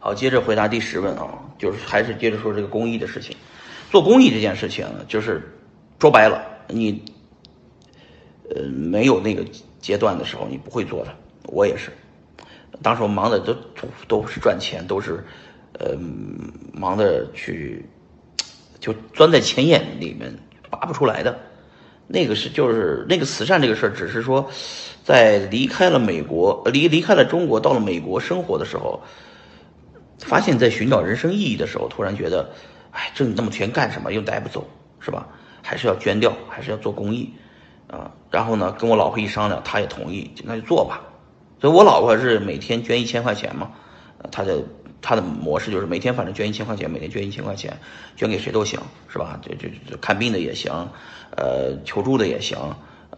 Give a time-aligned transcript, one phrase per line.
[0.00, 1.26] 好，接着回答第十问啊，
[1.58, 3.36] 就是还是接着说这个公益的事情。
[3.90, 5.42] 做公益这件事情，就是
[5.98, 7.02] 说白了，你
[8.48, 9.44] 呃没有那个
[9.80, 11.12] 阶段的时候，你不会做的。
[11.46, 11.90] 我也是，
[12.80, 13.56] 当时我忙的都
[14.06, 15.24] 都是赚钱，都是
[15.72, 15.96] 呃
[16.72, 17.84] 忙的去
[18.78, 20.32] 就钻在钱眼里面
[20.70, 21.36] 拔不出来的。
[22.06, 24.48] 那个是就是那个慈善这个事儿，只是说
[25.02, 29.02] 在离开了美国，离离开了中国，到了美国生活的时候。
[30.20, 32.50] 发现，在寻找人生意义的时候，突然觉得，
[32.90, 34.12] 哎，挣那么钱干什么？
[34.12, 34.68] 又带不走，
[35.00, 35.26] 是吧？
[35.62, 37.32] 还是要捐掉，还是要做公益，
[37.88, 38.10] 啊？
[38.30, 41.02] 然后呢，跟我老婆一商量，她也同意，那就做吧。
[41.60, 43.70] 所以我老婆是每天捐一千块钱嘛，
[44.30, 44.62] 她的
[45.00, 47.78] 她的模式就是每天反正捐一千块钱，每天捐一千块钱，
[48.16, 49.38] 捐给谁都行，是吧？
[49.42, 50.88] 就就就看病的也行，
[51.36, 52.56] 呃，求助的也行。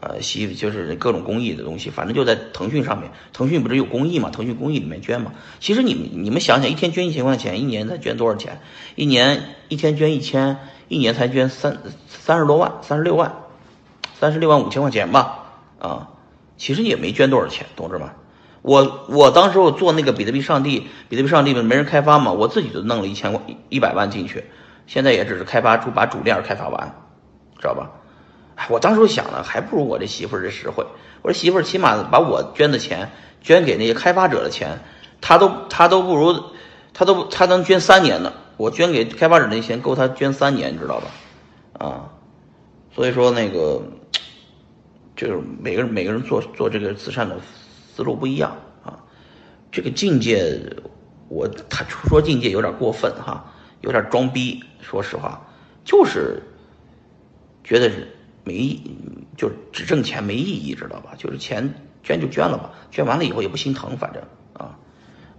[0.01, 3.11] 呃，洗就是各种公益的东西，反正就在腾讯上面。
[3.35, 4.31] 腾讯不是有公益嘛？
[4.31, 5.33] 腾讯公益里面捐嘛。
[5.61, 8.61] 其实你们你们想想，一天捐一千块钱，一年才捐多少钱？
[8.95, 10.57] 一年一天捐一千，
[10.89, 13.35] 一年才捐三三十多万，三十六万，
[14.19, 15.51] 三十六万五千块钱吧？
[15.79, 16.09] 啊，
[16.57, 18.09] 其实也没捐多少钱，同志们。
[18.63, 24.45] 我我当时我做那个比特币上帝，比特币上帝没人开发嘛，我自己就弄了一千万一百万进去，
[24.87, 26.95] 现在也只是开发出把主链开发完，
[27.59, 27.91] 知道吧？
[28.69, 30.85] 我当时想了，还不如我这媳妇儿这实惠。
[31.23, 34.79] 我说媳妇儿起码把我捐的钱捐给那些开发者的钱，
[35.21, 36.45] 他都他都不如，
[36.93, 38.33] 他都他能捐三年呢。
[38.57, 41.07] 我捐给开发者那钱够他捐三年，你知道吧？
[41.87, 42.11] 啊，
[42.95, 43.83] 所以说那个
[45.17, 47.39] 就是每个人每个人做做这个慈善的
[47.95, 48.99] 思路不一样啊。
[49.73, 50.61] 这个境界，
[51.29, 53.45] 我他说境界有点过分哈，
[53.81, 54.63] 有点装逼。
[54.81, 55.41] 说实话，
[55.85, 56.43] 就是
[57.65, 58.17] 觉得是。
[58.51, 58.81] 没，
[59.37, 61.13] 就只挣钱没意义，知道吧？
[61.17, 64.23] 就是钱捐就捐了吧，捐完了以后也不心疼，反正
[64.55, 64.77] 啊，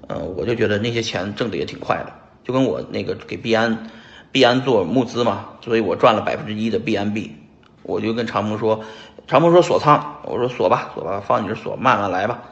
[0.08, 2.14] 嗯，我就觉得那些钱挣的也挺快的，
[2.46, 3.90] 就跟我那个给币安，
[4.32, 7.36] 币安做募资嘛，所以我赚了百分之一的币安币，
[7.84, 8.82] 我就跟长鹏说，
[9.28, 12.44] 长鹏说锁仓，我说锁吧，锁吧，放你这锁，慢慢来吧。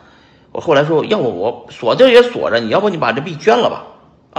[0.52, 3.86] 我后来说，要不我锁着也锁着，你要不你把这币捐了吧，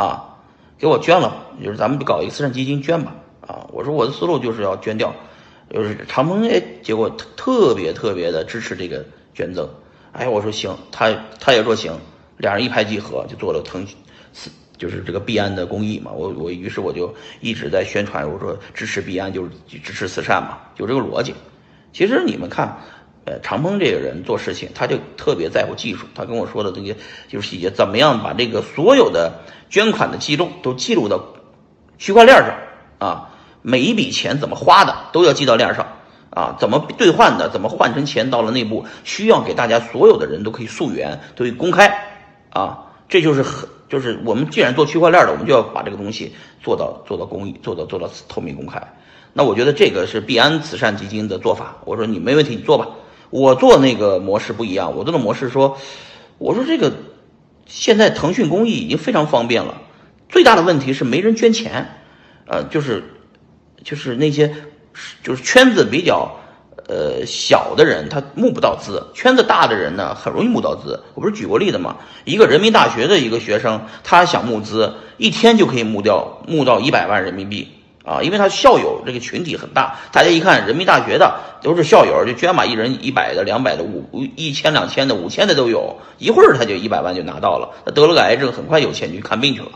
[0.03, 0.37] 啊，
[0.77, 3.15] 给我捐了，就是咱们搞一个慈善基金捐吧，
[3.47, 5.15] 啊，我说我的思路就是要捐掉。
[5.73, 9.69] 就是长鹏哎，结果特特别特别的支持这个捐赠，
[10.11, 11.97] 哎，我说行，他他也说行，
[12.39, 13.97] 两人一拍即合，就做了腾讯，
[14.77, 16.11] 就是这个币安的公益嘛。
[16.11, 21.33] 我我于是我就一直在宣传，我说支持币安就是支持慈善嘛，就这个逻辑。
[21.93, 22.77] 其实你们看，
[23.25, 26.05] 呃，长鹏这个人做事情，他就特别在乎技术。
[26.17, 26.97] 他跟我说的这些
[27.29, 29.33] 就是细节，怎么样把这个所有的
[29.69, 31.25] 捐款的记录都记录到
[31.97, 32.59] 区块链上
[32.99, 33.30] 啊。
[33.63, 35.87] 每一笔钱怎么花的都要记到链上，
[36.31, 41.93] 啊，怎么兑换的，怎么换成钱到了内部，需要给大家所有的人都可以溯源，都可以公开，
[42.51, 46.33] 啊，这就是很就是我们既然做区块链的，我们就要把这个东西
[46.63, 48.81] 做到做到公益，做到做到透明公开。
[49.33, 51.77] 那我觉得这个是币安慈善基金的做法。
[51.85, 52.87] 我说你没问题，你做吧。
[53.29, 55.77] 我做那个模式不一样，我做的模式说，
[56.39, 56.93] 我说这个
[57.67, 59.83] 现在腾讯公益已经非常方便了，
[60.29, 62.01] 最大的问题是没人捐钱，
[62.47, 63.05] 呃，就是。
[63.83, 64.53] 就是那些，
[65.23, 66.31] 就是圈子比较，
[66.87, 71.01] 呃小的人，他募不到资；圈子大的人呢，很容易募到资。
[71.15, 71.97] 我不是举过例子吗？
[72.25, 77.69] 一个人民大学的一个学生，他想募资，一天就可以募掉募到一百万人民币
[78.05, 78.21] 啊！
[78.23, 87.71] 因为他校友这个群体很大，大家一看人民大学的都是校友，就捐吧，一人一百的、两百的、五一千、两千的、五千的都有，一会儿他就一百万就拿到了。
[87.87, 89.69] 他得了个癌症，很快有钱去看病去了。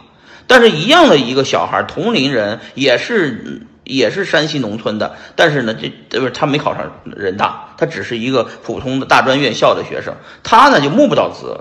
[0.46, 3.66] 但是，一样的一个小孩，同龄人也是。
[3.84, 11.60] 也是山西农村的，但是呢，这不是他没考上人大，他只是一个普通的大专院校的学生，他呢就募不到资，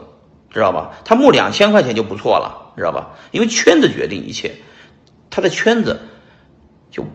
[0.50, 0.92] 知道吧？
[1.04, 3.12] 他募两千块钱就不错了，知道吧？
[3.32, 4.56] 因为圈子决定一切，
[5.30, 6.00] 他的圈子
[6.90, 7.06] 就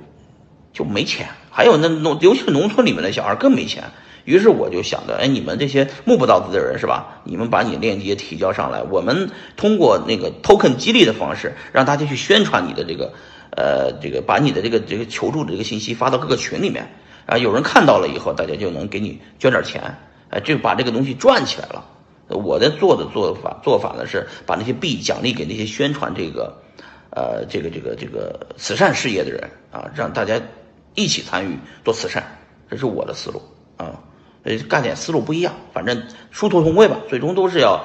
[0.73, 3.85] 就没钱，还有那农，尤其是农村里面的小孩更没钱。
[4.25, 7.23] 于是我就想着，哎，你们这些募不到资的人是吧？
[7.25, 13.15] 你们把你链接提交上来，我们通过那个 token 激励的方式，让大家去宣传你的这个。
[13.57, 16.89] 呃，这个把你的这个这个求助的这个信息发到各个群里面，
[17.27, 19.83] 啊，有人看到了以后，大家就能给你捐点钱，
[20.31, 21.85] 哎，就把这个东西赚起来了。
[22.29, 26.61] 我在做的做法做法呢是把那些币奖励给那些宣传这个，
[27.11, 30.39] 呃，这个这个这个慈善事业的人啊，让大家
[30.95, 32.23] 一起参与做慈善，
[32.71, 33.41] 这是我的思路
[33.79, 33.99] 啊。
[34.45, 37.83] 呃，干点思路不一样，反正殊途同归吧，最终都是要，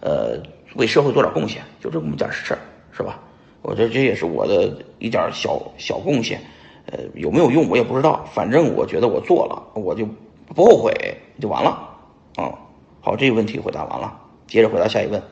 [0.00, 0.42] 呃，
[0.74, 2.58] 为社会做点贡献，就这么点事儿，
[2.96, 3.20] 是吧？
[3.64, 6.38] 我这这也是我的一点小小贡献，
[6.84, 10.06] 呃，有没有用我也不知道，反正我觉得我做了，我就
[10.54, 10.92] 不后悔，
[11.40, 11.70] 就完了，
[12.36, 12.52] 啊，
[13.00, 15.22] 好，这个问题回答完了，接着回答下一问。